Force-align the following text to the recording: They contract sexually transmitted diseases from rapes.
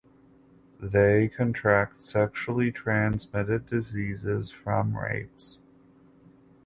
They 0.79 1.27
contract 1.27 2.01
sexually 2.01 2.71
transmitted 2.71 3.67
diseases 3.67 4.49
from 4.49 4.97
rapes. 4.97 5.59